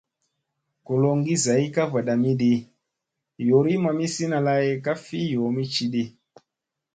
[0.85, 2.51] Koloŋgi zay ka vadamidi,
[3.47, 6.03] yoorii mamisina lay ka fi yoomi cidi.